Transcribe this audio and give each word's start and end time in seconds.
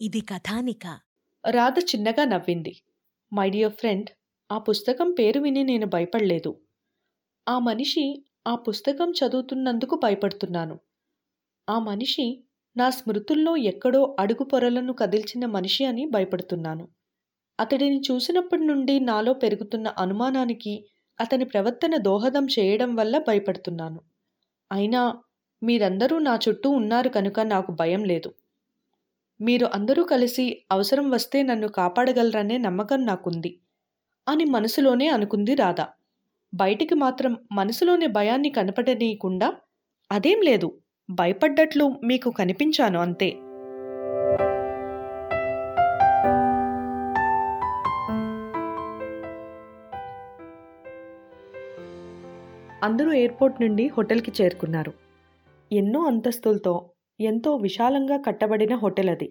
ఇది 0.00 0.20
కథానిక. 0.20 0.98
రాధ 1.50 1.74
చిన్నగా 1.78 2.24
నవ్వింది. 2.24 2.82
మై 3.32 3.50
డియర్ 3.50 3.72
ఫ్రెండ్ 3.72 4.10
ఆ 4.52 4.58
పుస్తకం 4.58 5.12
పేరు 5.12 5.40
విని 5.40 5.64
నేను 5.64 5.86
భయపడలేదు. 5.86 6.60
ఆ 7.48 7.58
మనిషి 7.58 8.24
ఆ 8.46 8.54
పుస్తకం 8.54 9.10
చదువుతున్నందుకు 9.10 10.00
భయపడుతున్నాను. 10.02 10.80
ఆ 11.70 11.78
మనిషి 11.78 12.44
నా 12.76 12.90
స్మృతుల్లో 12.90 13.56
ఎక్కడో 13.56 14.16
అడుగు 14.20 14.44
పొరలను 14.44 14.92
కదిల్చిన 14.92 15.46
మనిషి 15.46 15.84
అని 15.84 16.06
భయపడుతున్నాను. 16.06 16.88
అతడిని 17.60 18.00
చూసినప్పటి 18.10 18.66
నుండి 18.66 19.00
నాలో 19.00 19.32
పెరుగుతున్న 19.32 19.88
అనుమానానికి 19.88 20.88
అతని 21.20 21.44
ప్రవర్తన 21.44 21.96
దోహదం 21.96 22.46
చేయడం 22.46 22.94
వల్ల 22.94 23.18
భయపడుతున్నాను. 23.18 24.00
అయినా 24.72 25.22
మీరందరూ 25.62 26.18
నా 26.18 26.38
చుట్టూ 26.48 26.70
ఉన్నారు 26.70 27.08
కనుక 27.08 27.40
నాకు 27.40 27.72
భయం 27.72 28.04
లేదు. 28.04 28.32
మీరు 29.40 29.66
అందరూ 29.66 30.04
కలిసి 30.04 30.62
అవసరం 30.72 31.10
వస్తే 31.10 31.42
నన్ను 31.42 31.68
కాపాడగలరనే 31.68 32.58
నమ్మకం 32.58 33.06
నాకుంది. 33.06 33.58
అని 34.28 34.44
మనసులోనే 34.44 35.08
అనుకుంది 35.08 35.54
రాధ. 35.54 35.84
బయటికి 36.54 36.94
మాత్రం 36.94 37.36
మనసులోని 37.52 38.06
భయాన్ని 38.06 38.50
కనపడనీయకుండా 38.50 39.52
అదేం 40.12 40.40
లేదు 40.40 40.78
భయపడ్డట్లు 41.10 41.94
మీకు 42.04 42.30
కనిపించాను 42.30 42.98
అంతే. 42.98 43.30
అందరూ 52.82 53.12
ఎయిర్పోర్ట్ 53.12 53.62
నుండి 53.62 53.86
హోటల్కి 53.86 54.32
చేరుకున్నారు. 54.42 55.01
ఎన్నో 55.72 56.00
అంతస్తులతో 56.06 56.72
ఎంతో 57.20 57.56
విశాలంగా 57.56 58.16
కట్టబడిన 58.16 58.74
హోటల్ 58.74 59.10
అది. 59.10 59.28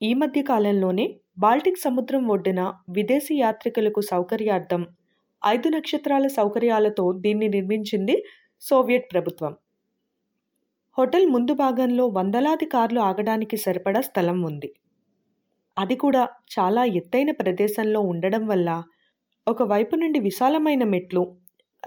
ఈ 0.00 0.14
మధ్య 0.14 0.42
కాలంలోనే 0.42 1.06
బాల్టిక్ 1.38 1.78
సముద్రం 1.78 2.28
ఒడ్డున 2.28 2.60
విదేశీ 2.88 3.34
యాత్రికులకు 3.38 4.00
సౌకర్యార్థం 4.00 4.82
ఐదు 5.42 5.68
నక్షత్రాల 5.68 6.26
సౌకర్యాలతో 6.28 7.12
దీన్ని 7.12 7.48
నిర్మించింది 7.48 8.16
సోవియట్ 8.62 9.06
ప్రభుత్వం. 9.12 9.52
హోటల్ 10.98 11.26
ముందు 11.26 11.52
భాగంలో 11.54 12.06
వందలాది 12.06 12.66
కార్లు 12.66 13.00
ఆగడానికి 13.00 13.56
సరిపడా 13.56 14.00
స్థలం 14.00 14.42
ఉంది. 14.42 14.70
అది 15.76 15.96
కూడా 15.96 16.22
చాలా 16.54 16.84
ఎత్తైన 17.00 17.30
ప్రదేశంలో 17.32 18.00
ఉండడం 18.12 18.46
వల్ల 18.46 18.70
ఒక 19.46 19.62
వైపు 19.62 19.94
నుండి 19.96 20.18
విశాలమైన 20.20 20.84
మెట్లు 20.84 21.22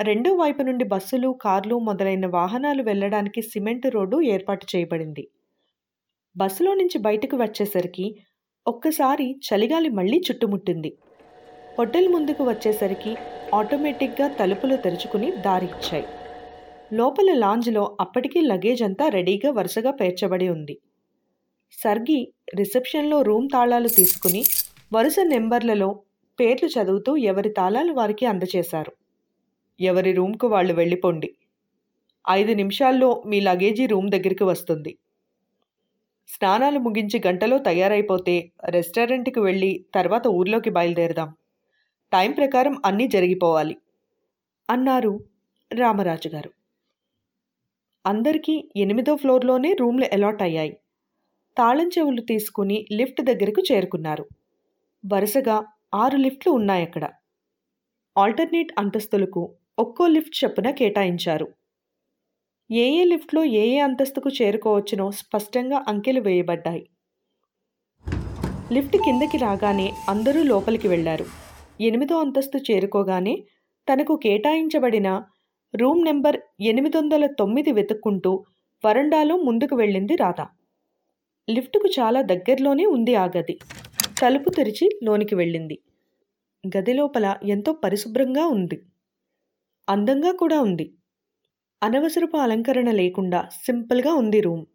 రెండో 0.01 0.33
వైపు 0.35 0.61
నుండి 0.61 0.83
బస్సులు 0.83 1.31
కార్లు 1.41 1.75
మొదలైన 1.79 2.25
వాహనాలు 2.25 2.83
వెళ్ళడానికి 2.83 3.41
సిమెంట్ 3.41 3.85
రోడ్డు 3.87 4.21
ఏర్పాటు 4.21 4.65
చేయబడింది. 4.75 5.27
బస్సులో 6.37 6.73
నుంచి 6.73 6.97
బయటకు 6.97 7.37
వచ్చేసరికి 7.37 8.15
ఒక్కసారి 8.67 9.35
చలిగాలి 9.47 9.89
మళ్ళీ 9.89 10.17
చుట్టుముట్టింది. 10.17 10.97
హోటల్ 11.77 12.07
ముందుకు 12.07 12.43
వచ్చేసరికి 12.43 13.15
ఆటోమేటిక్గా 13.53 14.27
తలుపులు 14.27 14.75
తెరుచుకుని 14.75 15.31
దారి 15.31 15.65
ఇచ్చాయి. 15.65 16.05
లోపల 16.93 17.33
లాంజ్లో 17.33 17.97
అప్పటికీ 17.99 18.41
లగేజ్ 18.41 18.83
అంతా 18.83 19.09
రెడీగా 19.09 19.51
వరుసగా 19.51 19.91
పేర్చబడి 19.91 20.49
ఉంది. 20.49 20.79
సర్గి 21.71 22.33
రిసెప్షన్లో 22.55 23.21
రూమ్ 23.21 23.49
తాళాలు 23.53 23.87
తీసుకుని 23.87 24.43
వరుస 24.93 25.15
నెంబర్లలో 25.19 25.99
పేర్లు 26.39 26.69
చదువుతూ 26.69 27.17
ఎవరి 27.17 27.49
తాళాలు 27.49 27.93
వారికి 27.93 28.25
అందజేశారు. 28.25 29.04
ఎవరి 29.79 30.13
రూమ్కు 30.13 30.47
వాళ్ళు 30.47 30.73
వెళ్ళిపోండి. 30.73 31.35
ఐదు 32.29 32.53
నిమిషాల్లో 32.53 33.23
మీ 33.25 33.41
లగేజీ 33.41 33.85
రూమ్ 33.85 34.09
దగ్గరికి 34.09 34.43
వస్తుంది. 34.43 34.97
స్నానాలు 36.27 36.79
ముగించి 36.79 37.21
గంటలో 37.27 37.57
తయారైపోతే 37.57 38.51
రెస్టారెంట్కి 38.69 39.39
వెళ్ళి 39.39 39.85
తర్వాత 39.95 40.27
ఊర్లోకి 40.27 40.69
బయలుదేరదాం. 40.69 41.33
టైం 42.13 42.31
ప్రకారం 42.31 42.81
అన్నీ 42.85 43.07
జరిగిపోవాలి. 43.07 43.77
అన్నారు 44.69 45.19
రామరాజు 45.73 46.27
గారు. 46.27 46.51
అందరికీ 48.05 48.69
ఎనిమిదో 48.77 49.15
ఫ్లోర్లోనే 49.15 49.73
రూమ్లు 49.73 50.05
అలాట్ 50.13 50.41
అయ్యాయి. 50.41 50.77
తాళం 51.57 51.87
చెవులు 51.87 52.21
తీసుకుని 52.21 52.85
లిఫ్ట్ 52.91 53.21
దగ్గరకు 53.21 53.63
చేరుకున్నారు. 53.71 54.27
వరుసగా 55.13 55.65
ఆరు 55.93 56.17
లిఫ్ట్లు 56.17 56.51
ఉన్నాయక్కడ. 56.51 57.09
ఆల్టర్నేట్ 58.17 58.73
అంతస్తులకు 58.79 59.53
ఒక్కో 59.77 60.07
లిఫ్ట్ 60.07 60.45
చొప్పున 60.45 60.69
కేటాయించారు. 60.69 61.47
ఏ 62.71 62.85
ఏ 62.89 63.03
లిఫ్ట్లో 63.03 63.43
ఏ 63.43 63.63
ఏ 63.67 63.79
అంతస్తుకు 63.79 64.29
చేరుకోవచ్చునో 64.29 65.11
స్పష్టంగా 65.11 65.85
అంకెలు 65.87 66.21
వేయబడ్డాయి. 66.21 66.87
లిఫ్ట్ 68.71 68.97
కిందకి 68.97 69.37
రాగానే 69.37 69.93
అందరూ 70.09 70.43
లోపలికి 70.43 70.87
వెళ్ళారు 70.87 71.25
ఎనిమిదో 71.81 72.19
అంతస్తు 72.19 72.57
చేరుకోగానే 72.57 73.43
తనకు 73.87 74.15
కేటాయించబడిన 74.15 75.23
రూమ్ 75.73 76.05
నెంబర్ 76.05 76.37
ఎనిమిది 76.61 76.97
వందల 76.97 77.25
తొమ్మిది 77.25 77.71
వెతుక్కుంటూ 77.71 78.45
వరండాలో 78.85 79.37
ముందుకు 79.37 79.75
వెళ్ళింది 79.75 80.15
రాధ. 80.15 80.41
లిఫ్టుకు 81.49 81.87
చాలా 81.99 82.21
దగ్గరలోనే 82.21 82.85
ఉంది 82.85 83.15
ఆ 83.15 83.25
గది. 83.25 83.59
తలుపు 84.21 84.49
తెరిచి 84.49 84.99
లోనికి 85.03 85.35
వెళ్ళింది. 85.35 85.79
గది 86.77 86.93
లోపల 86.93 87.35
ఎంతో 87.43 87.73
పరిశుభ్రంగా 87.73 88.47
ఉంది. 88.47 88.77
అందంగా 89.89 90.31
కూడా 90.31 90.61
ఉంది. 90.61 90.93
అనవసరపు 91.83 92.37
అలంకరణ 92.37 92.91
లేకుండా 92.91 93.49
సింపుల్గా 93.65 94.13
ఉంది 94.13 94.41
రూమ్. 94.41 94.65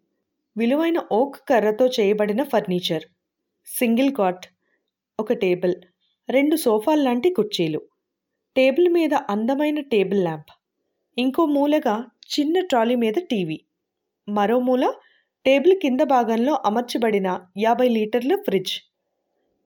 విలువైన 0.57 1.03
ఓక్ 1.13 1.37
కర్రతో 1.49 1.87
చేయబడిన 1.87 2.43
ఫర్నిచర్. 2.43 3.03
సింగిల్ 3.67 4.15
కాట్ 4.15 4.47
ఒక 5.21 5.33
టేబుల్ 5.33 5.75
రెండు 6.31 6.57
సోఫాల్ 6.57 7.05
లాంటి 7.05 7.31
కుర్చీలు. 7.31 7.81
టేబుల్ 8.57 8.89
మీద 8.89 9.15
అందమైన 9.15 9.81
టేబుల్ 9.81 10.21
ల్యాంప్. 10.21 10.53
ఇంకో 11.19 11.47
మూలగా 11.47 12.07
చిన్న 12.31 12.61
ట్రాలీ 12.61 12.95
మీద 12.95 13.15
టీవీ. 13.31 13.61
మరో 14.29 14.61
మూల 14.61 14.93
టేబుల్ 15.47 15.81
కింద 15.81 16.01
భాగంలో 16.01 16.59
అమర్చబడిన 16.65 17.41
యాభై 17.59 17.89
లీటర్ల 17.89 18.37
ఫ్రిడ్జ్. 18.37 18.73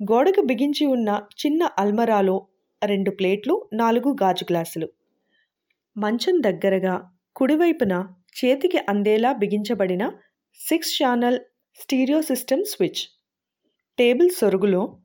గోడకు 0.02 0.40
బిగించి 0.40 0.86
ఉన్న 0.86 1.22
చిన్న 1.46 1.68
అల్మరాలో 1.78 2.46
రెండు 2.84 3.10
ప్లేట్లు 3.10 3.68
నాలుగు 3.72 4.16
గాజు 4.22 4.44
గ్లాసులు. 4.44 4.88
మంచం 5.96 6.42
దగ్గరగా 6.42 7.10
కుడివైపున 7.36 8.08
చేతికి 8.38 8.78
అందేలా 8.88 9.32
బిగించబడిన 9.32 10.10
six 10.60 11.02
channel 11.02 11.38
stereo 11.80 12.22
system 12.22 12.64
switch. 12.64 13.02
Table 13.98 14.30
సొరుగులో 14.30 14.98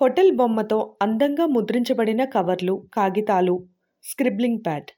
hotel 0.00 0.32
బొమ్మతో 0.32 0.96
అందంగా 1.02 1.46
ముద్రించబడిన 1.46 2.24
కవర్లు 2.24 2.88
కాగితాలు 2.94 3.66
స్క్రిబ్లింగ్ 4.02 4.58
ప్యాడ్. 4.58 4.90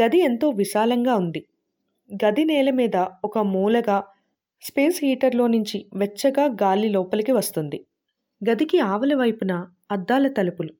గది 0.00 0.18
ఎంతో 0.18 0.50
విశాలంగా 0.50 1.14
ఉంది. 1.14 1.46
గది 2.24 2.44
నేల 2.44 2.70
మీద 2.70 2.96
ఒక 3.24 3.38
మూలగా 3.38 4.04
స్పేస్ 4.62 5.04
హీటర్లో 5.04 5.46
నుంచి 5.46 5.86
వెచ్చగా 5.94 6.44
గాలి 6.44 6.88
లోపలికి 6.88 7.32
వస్తుంది. 7.32 7.86
గదికి 8.50 8.78
ఆవల 8.78 9.14
వైపున 9.14 9.70
అద్దాల 9.90 10.28
తలుపులు. 10.28 10.74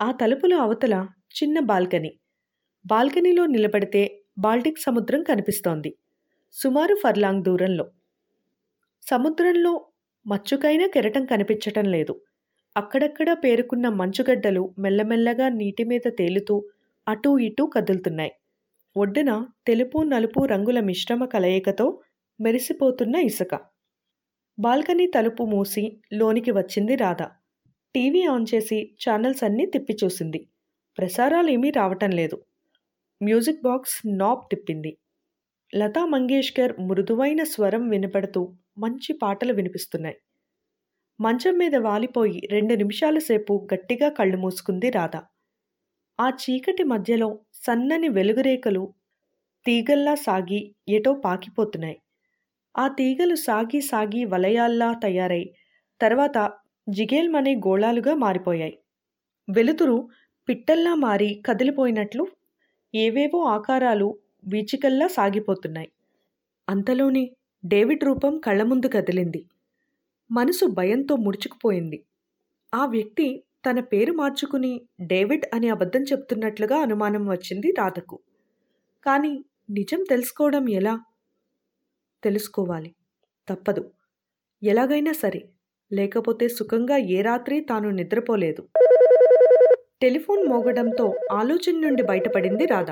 ఆ 0.00 0.12
తలుపుల 0.12 0.54
అవతల 0.54 1.06
చిన్న 1.42 1.58
బాల్కనీ. 1.60 2.12
బాల్కనీలో 2.84 3.46
నిలబడితే 3.46 4.00
బాల్టిక్ 4.38 4.78
సముద్రం 4.78 5.22
కనిపిస్తోంది. 5.22 5.90
సుమారు 6.54 6.94
ఫర్లాంగ్ 7.02 7.42
దూరంలో. 7.42 7.84
సముద్రంలో 9.02 9.72
మచ్చుకైనా 10.26 10.86
కెరటం 10.86 11.24
కనిపించటం 11.24 11.84
లేదు. 11.84 12.14
అక్కడక్కడ 12.76 13.32
పేరుకున్న 13.44 13.88
మంచుగడ్డలు 13.88 14.74
మెల్లమెల్లగా 14.78 15.48
నీటి 15.48 15.84
మీద 15.84 16.02
తేలుతూ 16.18 16.56
అటూ 17.06 17.38
ఇటూ 17.38 17.66
కదులుతున్నాయి. 17.66 18.32
ఒడ్డున 18.96 19.30
తెలుపు 19.66 19.98
నలుపు 20.02 20.40
రంగుల 20.44 20.80
మిశ్రమ 20.80 21.24
కలయికతో 21.24 21.86
మెరిసిపోతున్న 22.40 23.16
ఇసుక. 23.16 23.52
బాల్కనీ 24.58 25.06
తలుపు 25.06 25.44
మూసి 25.44 25.84
లోనికి 26.12 26.50
వచ్చింది 26.50 26.96
రాధ. 26.96 27.22
టీవీ 27.94 28.22
ఆన్ 28.24 28.46
చేసి 28.54 28.78
ఛానల్స్ 29.04 29.44
అన్నీ 29.44 29.66
తిప్పి 29.66 29.96
చూసింది 30.04 30.40
ప్రసారాలు 30.98 31.50
ఏమీ 31.50 31.70
రావటం 31.70 32.10
లేదు. 32.10 32.36
మ్యూజిక్ 33.22 33.62
బాక్స్ 33.62 33.96
నాబ్ 34.18 34.42
తిప్పింది. 34.50 34.92
లతా 35.72 36.06
మంగేష్కర్ 36.06 36.80
మృదువైన 36.80 37.42
స్వరం 37.44 37.88
వినపడుతూ 37.88 38.42
మంచి 38.78 39.12
పాటలు 39.12 39.52
వినిపిస్తున్నాయి. 39.52 40.18
మంచం 41.20 41.58
మీద 41.58 41.74
వాలిపోయి 41.76 42.40
రెండు 42.50 42.74
నిమిషాల 42.74 43.18
సేపు 43.18 43.68
గట్టిగా 43.74 44.08
కళ్ళు 44.08 44.36
మూసుకుంది 44.36 44.90
రాధ. 44.90 45.16
ఆ 46.18 46.28
చీకటి 46.42 46.84
మధ్యలో 46.84 47.28
సన్నని 47.54 48.08
వెలుగురేఖలు 48.08 48.84
తీగల్లా 49.66 50.14
సాగి 50.14 50.60
ఎటో 50.88 51.12
పాకిపోతున్నాయి. 51.24 51.98
ఆ 52.74 52.88
తీగలు 52.88 53.34
సాగి 53.34 53.80
సాగి 53.80 54.24
వలయాల్లా 54.24 54.94
తయారై 55.02 55.44
తర్వాత 56.00 56.38
జిగేల్మనే 56.88 57.54
గోళాలుగా 57.66 58.14
మారిపోయాయి. 58.14 58.76
వెలుతురు 59.48 59.96
పిట్టల్లా 60.48 60.94
మారి 60.94 61.42
కదిలిపోయినట్లు 61.46 62.24
ఏవేవో 62.94 63.44
ఆకారాలు 63.44 64.18
వీచికల్లా 64.46 65.06
సాగిపోతున్నాయి. 65.08 65.90
అంతలోనే 66.68 67.30
డేవిడ్ 67.64 68.04
రూపం 68.04 68.38
కళ్ళ 68.38 68.62
ముందు 68.62 68.88
కదిలింది. 68.88 69.46
మనసు 70.30 70.66
భయంతో 70.66 71.16
ముడుచుకుపోయింది. 71.16 72.04
ఆ 72.74 72.86
వ్యక్తి 72.86 73.44
తన 73.66 73.80
పేరు 73.80 74.12
మార్చుకుని 74.12 74.72
డేవిడ్ 75.00 75.46
అని 75.54 75.68
అబద్ధం 75.68 76.02
చెప్తున్నట్లుగా 76.02 76.78
అనుమానం 76.78 77.28
వచ్చింది 77.30 77.70
రాధకు. 77.78 78.18
కానీ 79.06 79.44
నిజం 79.70 80.04
తెలుసుకోవడం 80.10 80.68
ఎలా? 80.68 80.94
తెలుసుకోవాలి. 82.22 82.94
తప్పదు. 83.48 83.90
ఎలాగైనా 84.62 85.12
సరే 85.12 85.42
లేకపోతే 85.92 86.48
సుఖంగా 86.48 86.96
ఏ 86.96 87.22
రాత్రి 87.22 87.60
తాను 87.60 87.90
నిద్రపోలేదు. 87.90 88.68
టెలిఫోన్ 90.02 90.48
మోగడంతో 90.48 91.14
ఆలోచన 91.32 91.80
నుండి 91.80 92.02
బయటపడింది 92.02 92.66
రాధ. 92.66 92.90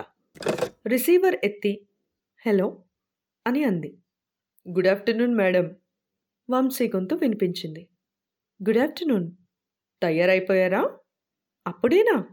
రిసీవర్ 0.87 1.37
ఎత్తి 1.45 1.89
హలో 2.47 2.83
అని 3.47 3.65
అంది. 3.65 3.99
Good 4.69 4.89
afternoon 4.89 5.35
madam. 5.35 5.77
వంశీ 6.51 6.89
గొంతు 6.89 7.15
వినిపించింది. 7.15 7.89
Good 8.69 8.79
afternoon. 8.79 9.31
తయారైపోయారా? 10.03 10.99
అప్పుడేనా. 11.67 12.25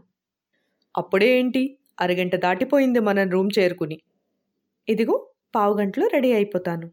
అప్పుడే 0.96 1.38
ఏంటి? 1.38 1.78
అరగంట 2.00 2.36
దాటిపోయింది 2.36 3.00
మనం 3.00 3.30
రూమ్ 3.30 3.50
చేరుకుని. 3.58 4.00
ఇదిగో 4.88 5.30
పావుగంటలో 5.54 6.06
రెడీ 6.06 6.32
అయిపోతాను. 6.32 6.90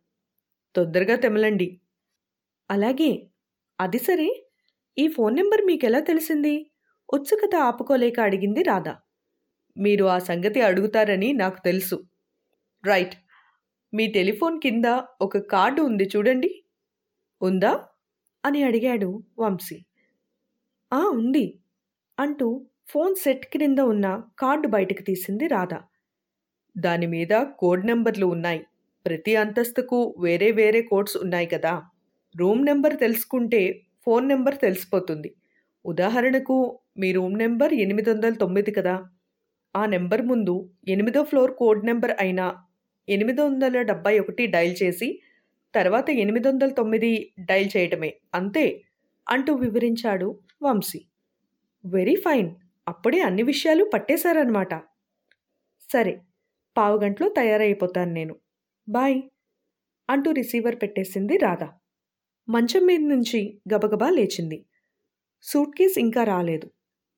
తొందరగా 0.76 1.16
తెమలండి. 1.16 1.82
అలాగే 2.72 3.28
అది 3.80 4.00
సరే. 4.00 4.48
ఈ 4.98 5.08
ఫోన్ 5.08 5.36
నెంబర్ 5.36 5.66
మీకెలా 5.66 6.00
తెలిసింది? 6.00 6.72
ఉత్సుకత 7.14 7.56
ఆపుకోలేక 7.56 8.20
అడిగింది 8.20 8.64
రాధా. 8.64 8.98
మీరు 9.78 10.06
ఆ 10.06 10.20
సంగతి 10.20 10.62
అడుగుతారని 10.62 11.34
నాకు 11.34 11.58
తెలుసు. 11.66 12.04
రైట్. 12.86 13.16
మీ 13.94 14.08
టెలిఫోన్ 14.08 14.62
కింద 14.62 14.86
ఒక 15.22 15.38
కార్డు 15.38 15.82
ఉంది 15.82 16.10
చూడండి. 16.16 16.64
ఉందా? 17.42 17.88
అని 18.46 18.64
అడిగాడు 18.64 19.24
వంశీ. 19.40 19.86
ఆ 20.94 21.00
ఉంది 21.00 21.60
అంటూ 22.20 22.66
ఫోన్ 22.88 23.16
సెట్ 23.16 23.46
క్రింద 23.46 23.80
ఉన్న 23.80 24.24
కార్డు 24.40 24.68
బయటకు 24.68 25.02
తీసింది 25.02 25.48
రాధ. 25.48 25.74
దాని 26.78 27.08
మీద 27.08 27.46
కోడ్ 27.60 27.88
నెంబర్లు 27.88 28.26
ఉన్నాయి. 28.26 28.66
ప్రతి 29.06 29.36
అంతస్తుకు 29.36 30.16
వేరే 30.20 30.52
వేరే 30.52 30.82
కోడ్స్ 30.82 31.18
ఉన్నాయి 31.18 31.48
కదా. 31.48 31.84
రూమ్ 32.38 32.66
నెంబర్ 32.66 32.98
తెలుసుకుంటే 32.98 33.82
ఫోన్ 34.06 34.28
నెంబర్ 34.28 34.58
తెలిసిపోతుంది. 34.58 35.36
ఉదాహరణకు 35.86 36.80
మీ 36.98 37.12
రూమ్ 37.12 37.38
నెంబర్ 37.38 37.74
ఎనిమిది 37.74 38.10
వందల 38.10 38.34
తొమ్మిది 38.34 38.72
కదా? 38.72 39.10
ఆ 39.76 39.86
నెంబర్ 39.86 40.22
ముందు 40.22 40.70
ఎనిమిదో 40.88 41.24
ఫ్లోర్ 41.24 41.52
కోడ్ 41.52 41.86
నెంబర్ 41.86 42.12
అయిన 42.20 42.56
ఎనిమిది 43.10 43.42
వందల 43.42 43.82
డెబ్బై 43.82 44.20
ఒకటి 44.20 44.48
డయల్ 44.48 44.76
చేసి 44.84 45.22
తర్వాత 45.76 46.10
ఎనిమిది 46.10 46.48
వందల 46.48 46.70
తొమ్మిది 46.70 47.34
డయల్ 47.40 47.70
చేయటమే 47.78 48.16
అంతే 48.36 48.84
అంటూ 49.30 49.54
వివరించాడు 49.54 50.40
వంశీ. 50.64 51.06
వెరీ 51.86 52.16
ఫైన్ 52.16 52.56
అప్పుడే 52.88 53.22
అన్ని 53.22 53.44
విషయాలు 53.44 53.92
పట్టేశారనమాట 53.94 54.74
సరే 55.94 56.22
పావుగంటలో 56.78 57.30
తయారైపోతాను 57.30 58.14
నేను. 58.14 58.36
బాయ్ 58.90 59.22
అంటూ 60.10 60.32
రిసీవర్ 60.32 60.76
పెట్టేసింది 60.76 61.38
రాధ. 61.38 61.64
మంచం 62.50 62.86
మీద 62.86 63.00
నుంచి 63.00 63.60
గబగబా 63.74 64.10
లేచింది. 64.10 64.66
సూట్ 65.42 65.78
కేస్ 65.78 66.00
ఇంకా 66.00 66.24
రాలేదు. 66.24 66.68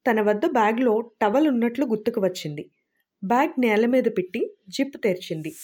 తన 0.08 0.22
వద్ద 0.22 0.46
బ్యాగ్లో 0.46 1.12
టవల్ 1.22 1.48
ఉన్నట్లు 1.48 1.86
గుర్తుకు 1.86 2.22
వచ్చింది. 2.22 2.72
బ్యాగ్ 3.24 3.62
నేల 3.62 3.86
మీద 3.86 4.04
పెట్టి 4.04 4.52
జిప్ 4.70 5.04
తెరిచింది. 5.04 5.56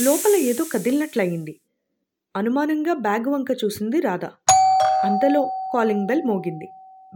లోపల 0.00 0.36
ఏదో 0.36 0.64
కదిలినట్లయింది. 0.64 1.60
అనుమానంగా 2.36 2.92
బ్యాగ్ 2.92 3.28
వంక 3.28 3.46
చూసింది 3.64 4.00
రాధ. 4.00 4.24
అంతలో 5.04 5.50
కాలింగ్ 5.74 6.06
బెల్ 6.06 6.22
మోగింది. 6.22 6.68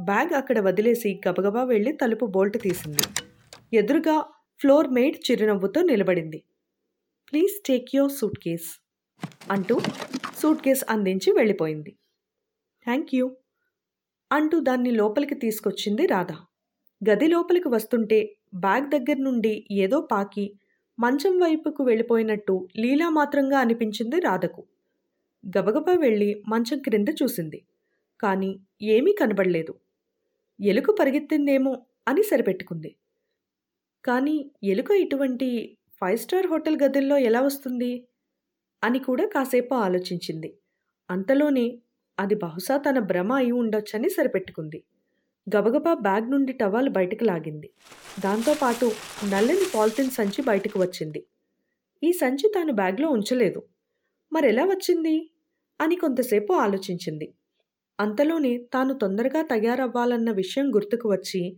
బ్యాగ్ 0.04 0.32
అక్కడ 0.34 0.60
వదిలేసి 0.60 1.20
గబగబా 1.28 1.64
వెళ్ళి 1.64 1.92
తలుపు 1.92 2.26
బోల్ట్ 2.26 2.62
తీసింది. 2.62 3.02
ఎదురుగా 3.76 4.24
ఫ్లోర్ 4.60 4.88
మేడ్ 4.88 5.30
చిరునవ్వుతో 5.30 5.82
నిలబడింది. 5.82 6.42
Please 7.32 7.62
take 7.66 7.88
your 7.94 8.12
suit 8.12 8.38
case 8.38 8.82
అంటూ 9.50 9.80
సూట్ 10.42 10.62
కేస్ 10.62 10.84
అందించి 10.90 11.32
వెళ్ళిపోయింది. 11.32 11.96
థ్యాంక్ 12.84 13.14
యూ 13.14 13.36
అంటూ 14.32 14.60
దాన్ని 14.60 14.90
లోపలికి 14.90 15.34
తీసుకొచ్చింది 15.34 16.06
రాధ. 16.06 16.32
గది 17.10 17.26
లోపలికి 17.26 17.68
వస్తుంటే 17.68 18.36
బ్యాగ్ 18.54 18.90
దగ్గర 18.90 19.16
నుండి 19.18 19.66
ఏదో 19.70 20.00
పాకి 20.00 20.52
మంచం 20.98 21.38
వైపుకు 21.38 21.84
వెళ్ళిపోయినట్టు 21.84 22.68
లీలా 22.76 23.08
మాత్రంగా 23.08 23.58
అనిపించింది 23.58 24.20
రాధకు. 24.20 24.64
గబగబా 25.58 25.92
వెళ్ళి 25.92 26.42
మంచం 26.48 26.78
క్రింద 26.78 27.08
చూసింది. 27.22 27.62
కానీ 28.20 28.60
ఏమీ 28.82 29.14
కనబడలేదు. 29.20 29.74
ఎలుక 30.60 30.90
పరిగెత్తిందేమో 31.00 31.82
అని 32.08 32.22
సరిపెట్టుకుంది. 32.22 32.94
కానీ 34.04 34.50
ఎలుక 34.64 34.90
ఇటువంటి 34.90 35.76
ఫైవ్ 36.00 36.18
స్టార్ 36.18 36.46
హోటల్ 36.46 36.78
గదుల్లో 36.82 37.18
ఎలా 37.18 37.40
వస్తుంది? 37.40 38.04
అని 38.84 38.98
కూడా 38.98 39.26
కాసేపు 39.26 39.74
ఆలోచించింది. 39.74 40.54
అంతలోనే 41.10 41.78
అది 42.18 42.34
బహుశా 42.34 42.76
తన 42.76 42.98
భ్రమ 42.98 43.32
అయి 43.32 43.50
ఉండొచ్చని 43.50 44.10
సరిపెట్టుకుంది. 44.10 44.84
గబగబా 45.46 45.94
బ్యాగ్ 45.94 46.30
నుండి 46.30 46.52
టవాల్ 46.52 46.88
బయటకు 46.88 47.24
లాగింది. 47.24 47.70
దాంతోపాటు 48.20 48.92
నల్లని 49.28 49.66
పాలిథిన్ 49.74 50.10
సంచి 50.10 50.42
బయటకు 50.42 50.80
వచ్చింది. 50.80 51.26
ఈ 52.02 52.12
సంచి 52.12 52.52
తాను 52.54 52.72
బ్యాగ్లో 52.72 53.08
ఉంచలేదు. 53.08 53.62
మరెలా 54.32 54.64
వచ్చింది? 54.64 55.30
అని 55.80 55.96
కొంతసేపు 55.96 56.52
ఆలోచించింది. 56.52 57.34
అంతలోనే 58.00 58.58
తాను 58.74 58.94
తొందరగా 58.94 59.42
తయారవ్వాలన్న 59.42 60.30
విషయం 60.32 60.74
గుర్తుకు 60.74 61.12
వచ్చి 61.12 61.56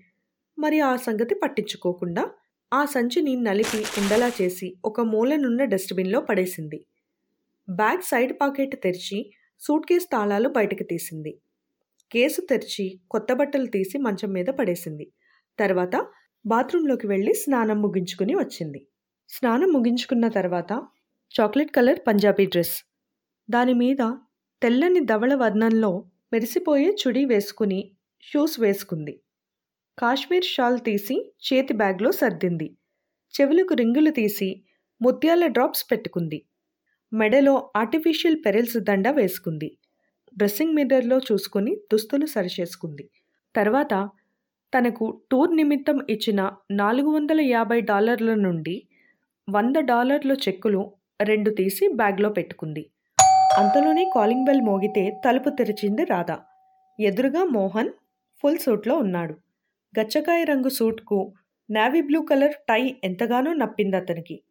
మరి 0.59 0.81
ఆ 0.81 0.97
సంగతి 0.97 1.35
పట్టించుకోకుండా 1.35 2.31
ఆ 2.73 2.85
సంచిని 2.85 3.37
నలిపి 3.37 3.79
ఉండలా 3.79 4.32
చేసి 4.43 4.77
ఒక 4.85 5.00
మూలనున్న 5.00 5.65
డస్ట్బిన్లో 5.65 6.21
పడేసింది. 6.21 6.87
బ్యాగ్ 7.71 8.03
సైడ్ 8.03 8.32
పాకెట్ 8.41 8.82
తెరిచి 8.82 9.31
సూట్ 9.61 9.87
కేస్ 9.87 10.06
తాళాలు 10.12 10.49
బయటకు 10.49 10.82
తీసింది. 10.82 11.39
కేసు 12.12 12.41
తెరిచి 12.41 13.00
కొత్త 13.11 13.32
బట్టలు 13.32 13.67
తీసి 13.67 13.99
మంచం 13.99 14.31
మీద 14.32 14.47
పడేసింది. 14.47 15.12
తర్వాత 15.58 16.06
బాత్రూంలోకి 16.47 17.06
వెళ్ళి 17.06 17.35
స్నానం 17.35 17.82
ముగించుకుని 17.82 18.35
వచ్చింది. 18.35 18.87
స్నానం 19.29 19.69
ముగించుకున్న 19.73 20.29
తర్వాత 20.29 20.73
చాక్లెట్ 21.35 21.70
కలర్ 21.70 22.00
పంజాబీ 22.08 22.47
డ్రెస్. 22.47 22.76
దాని 23.50 23.75
మీద 23.75 24.03
తెల్లని 24.62 25.00
ధవళ 25.00 25.35
వర్ణంలో 25.35 25.91
మెరిసిపోయే 26.32 26.96
చుడి 27.03 27.25
వేసుకుని 27.25 27.96
షూస్ 28.22 28.60
వేసుకుంది. 28.60 29.20
కాశ్మీర్ 29.98 30.44
షాల్ 30.44 30.79
తీసి 30.81 31.32
చేతి 31.46 31.75
బ్యాగ్లో 31.75 32.13
సర్దింది. 32.13 32.77
చెవులకు 33.34 33.75
రింగులు 33.75 34.10
తీసి 34.10 34.65
ముత్యాల 35.03 35.46
డ్రాప్స్ 35.46 35.84
పెట్టుకుంది. 35.91 36.46
మెడలో 37.13 37.72
ఆర్టిఫిషియల్ 37.77 38.39
పెరల్స్ 38.46 38.77
దండ 38.77 39.08
వేసుకుంది. 39.10 39.79
డ్రెస్సింగ్ 40.36 40.74
మిర్రర్లో 40.74 41.19
చూసుకుని 41.19 41.76
దుస్తులు 41.93 42.26
సరిచేసుకుంది. 42.26 43.10
తర్వాత 43.56 44.08
తనకు 44.78 45.22
టూర్ 45.32 45.56
నిమిత్తం 45.56 46.06
ఇచ్చిన 46.10 46.50
నాలుగు 46.70 47.10
వందల 47.10 47.40
యాభై 47.40 47.81
డాలర్ల 47.81 48.34
నుండి 48.34 48.82
వంద 49.50 49.76
డాలర్ల 49.76 50.32
చెక్కులు 50.32 50.93
రెండు 51.22 51.50
తీసి 51.50 51.88
బ్యాగ్లో 51.88 52.28
పెట్టుకుంది. 52.28 52.90
అంతలోనే 53.58 54.10
కాలింగ్ 54.14 54.44
బెల్ 54.44 54.60
మోగితే 54.60 55.22
తలుపు 55.24 55.48
తెరిచింది 55.48 56.05
రాధా. 56.05 56.40
ఎదురుగా 57.00 57.44
మోహన్ 57.44 57.90
ఫుల్ 58.43 58.58
సూట్లో 58.58 58.96
ఉన్నాడు. 58.96 59.34
గచ్చకాయ 60.00 60.44
రంగు 60.44 60.69
సూట్కు 60.69 61.32
నావీ 61.70 62.00
బ్లూ 62.00 62.22
కలర్ 62.22 62.55
టై 62.69 62.96
ఎంతగానో 63.05 63.52
నప్పింది 63.52 63.96
అతనికి. 63.96 64.43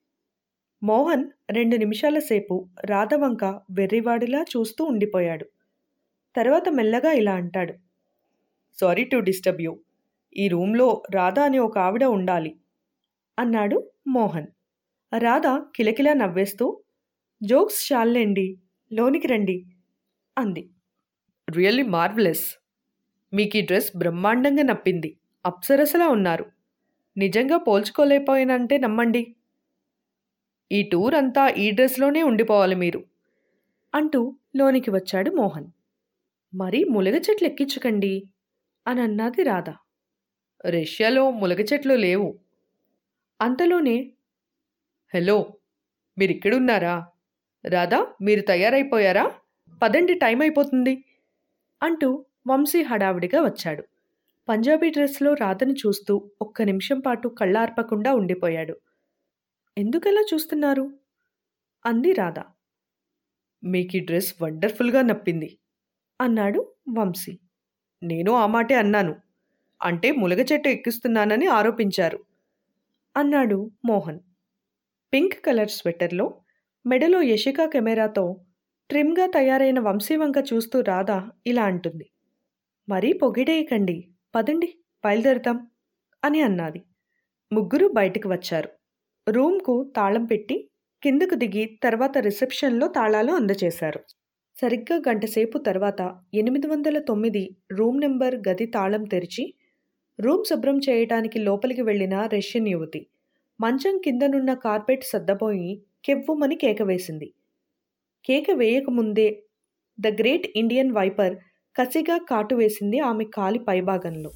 మోహన్ 0.83 1.25
రెండు 1.51 1.75
నిమిషాల 1.75 2.19
సేపు 2.19 2.69
రాధవంక 2.85 3.43
వెర్రివాడిలా 3.71 4.41
చూస్తూ 4.41 4.85
ఉండిపోయాడు. 4.85 5.45
తర్వాత 6.35 6.69
మెల్లగా 6.69 7.11
ఇలా 7.11 7.33
అంటాడు. 7.33 7.73
Sorry 8.73 9.03
to 9.03 9.17
disturb 9.17 9.61
you. 9.61 9.79
ఈ 10.37 10.47
రూమ్లో 10.47 11.03
రాధ 11.11 11.39
అనే 11.39 11.59
ఒక 11.59 11.77
ఆవిడ 11.77 12.03
ఉండాలి 12.03 12.55
అన్నాడు 13.39 13.91
మోహన్. 14.07 14.47
రాధ 15.17 15.47
కిలకిలా 15.75 16.13
నవ్వేస్తూ 16.13 16.81
జోక్స్ 17.43 17.93
చాలండి 17.93 18.57
లోనికి 18.93 19.27
రండి 19.27 19.65
అంది. 20.37 20.69
Really 21.49 21.83
marvellous. 21.83 22.45
మీకు 23.33 23.57
ఈ 23.57 23.61
డ్రెస్ 23.61 23.97
బ్రహ్మాండంగా 23.97 24.63
నప్పింది. 24.63 25.17
అప్సరసలా 25.45 26.07
ఉన్నారు. 26.07 26.45
నిజంగా 27.17 27.57
పోల్చుకోలేకపోయినంటే 27.57 28.77
నమ్మండి. 28.77 29.35
ఈ 30.71 30.83
టూర్ 30.83 31.15
అంతా 31.15 31.47
ఈ 31.47 31.71
డ్రెస్లోనే 31.71 32.23
ఉండిపోవాలి 32.23 32.75
మీరు 32.75 33.03
అంటూ 33.95 34.35
లోనికి 34.55 34.91
వచ్చాడు 34.91 35.31
మోహన్. 35.31 35.67
మరీ 36.55 36.83
ములగ 36.83 37.15
చెట్లు 37.15 37.47
ఎక్కించకండి 37.47 38.23
అని 38.87 39.01
అన్నది 39.01 39.43
రాధ. 39.43 39.69
రష్యాలో 40.65 41.31
ములగ 41.31 41.59
చెట్లు 41.61 41.93
లేవు. 41.93 42.39
అంతలోనే 43.41 44.11
హలో 45.13 45.53
మీరిక్కడున్నారా? 46.17 47.07
రాధా 47.65 48.07
మీరు 48.21 48.41
తయారైపోయారా? 48.41 49.31
పదండి 49.83 50.13
టైం 50.13 50.41
అయిపోతుంది 50.41 51.03
అంటూ 51.83 52.25
వంశీ 52.47 52.81
హడావిడిగా 52.81 53.41
వచ్చాడు. 53.41 53.83
పంజాబీ 54.49 54.89
డ్రెస్లో 54.89 55.33
రాధను 55.33 55.73
చూస్తూ 55.73 56.31
ఒక్క 56.41 56.61
నిమిషం 56.61 56.99
పాటు 56.99 57.27
కళ్ళార్పకుండా 57.27 58.13
ఉండిపోయాడు. 58.13 58.79
ఎందుకలా 59.77 60.25
చూస్తున్నారు? 60.33 60.99
అంది 61.85 62.13
రాధ. 62.13 62.39
మీకు 63.63 63.95
ఈ 63.95 63.99
డ్రెస్ 63.99 64.41
వండర్ఫుల్గా 64.41 65.01
నప్పింది. 65.01 65.57
అన్నాడు 66.19 66.59
వంశీ. 66.89 67.33
నేను 68.01 68.31
ఆ 68.33 68.45
మాటే 68.45 68.75
అన్నాను. 68.75 69.13
అంటే 69.81 70.11
ములగ 70.11 70.41
చెట్టు 70.41 70.69
ఎక్కిస్తున్నానని 70.69 71.47
ఆరోపించారు 71.47 72.19
అన్నాడు 73.15 73.71
మోహన్. 73.85 74.19
పింక్ 75.13 75.45
కలర్ 75.45 75.69
స్వెటర్లో 75.69 76.25
మెడలో 76.85 77.21
యశికా 77.21 77.65
కెమెరాతో 77.65 78.25
ట్రిమ్గా 78.89 79.27
తయారైన 79.27 79.79
వంశీవంక 79.79 80.35
చూస్తూ 80.53 80.81
రాధా 80.81 81.17
ఇలా 81.47 81.63
అంటుంది. 81.63 82.05
మరీ 82.89 83.13
పొగిడేయకండి. 83.13 83.97
పదండి 84.35 84.69
బయలుదేరుతాం 85.03 85.57
అని 86.23 86.41
అన్నది. 86.41 86.81
ముగ్గురు 87.51 87.87
బయటికి 87.87 88.27
వచ్చారు. 88.27 88.69
రూమ్కు 89.27 89.93
తాళం 89.95 90.25
పెట్టి 90.25 90.57
కిందకు 91.03 91.35
దిగి 91.35 91.79
తర్వాత 91.83 92.17
రిసెప్షన్లో 92.17 92.87
తాళాలు 92.87 93.31
అందజేశారు 93.31 94.01
సరిగ్గా 94.59 95.01
గంటసేపు 95.07 95.57
తర్వాత 95.57 96.01
ఎనిమిది 96.33 96.67
వందల 96.67 96.99
తొమ్మిది 96.99 97.57
రూమ్ 97.71 98.01
నెంబర్ 98.01 98.35
గది 98.35 98.65
తాళం 98.65 99.03
తెరిచి 99.03 99.53
రూమ్ 100.19 100.43
శుభ్రం 100.45 100.77
చేయటానికి 100.77 101.39
లోపలికి 101.39 101.81
వెళ్ళిన 101.81 102.29
రష్యన్ 102.33 102.67
యువతి. 102.67 103.07
మంచం 103.61 103.97
కిందనున్న 103.97 104.53
కార్పెట్ 104.53 105.03
సద్దబోయి 105.03 105.81
కెవ్వుమని 106.05 106.55
కేక 106.55 106.81
వేసింది. 106.81 107.33
కేక 108.25 108.45
వేయకముందే 108.51 109.27
ద 109.99 110.07
గ్రేట్ 110.07 110.47
ఇండియన్ 110.55 110.91
వైపర్ 110.91 111.35
కసిగా 111.75 112.17
కాటు 112.17 112.55
వేసింది 112.55 112.99
ఆమె 112.99 113.23
కాలి 113.33 113.59
పైభాగంలో. 113.59 114.31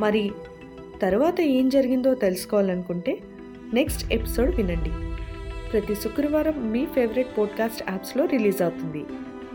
మరి 0.00 0.30
తర్వాత 1.02 1.40
ఏం 1.40 1.68
జరిగిందో 1.68 2.14
తెలుసుకోవాలనుకుంటే 2.14 3.12
నెక్స్ట్ 3.74 4.12
ఎపిసోడ్ 4.12 4.56
వినండి. 4.56 4.90
ప్రతి 5.70 5.94
శుక్రవారం 5.94 6.72
మీ 6.72 6.86
ఫేవరెట్ 6.86 7.38
పోడ్కాస్ట్ 7.38 7.90
యాప్స్లో 7.90 8.24
రిలీజ్ 8.24 8.62
అవుతుంది. 8.62 9.04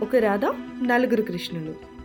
ఒక 0.01 0.15
రాధా 0.15 0.53
నలుగురు 0.83 1.21
కృష్ణులు. 1.21 1.97